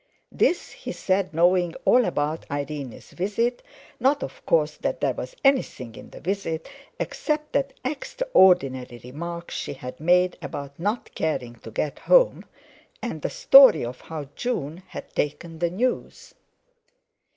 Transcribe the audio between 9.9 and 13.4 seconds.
made about "not caring to get home"—and the